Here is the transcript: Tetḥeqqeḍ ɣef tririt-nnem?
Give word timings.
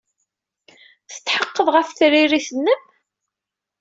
Tetḥeqqeḍ 1.09 1.67
ɣef 1.75 1.89
tririt-nnem? 1.97 2.81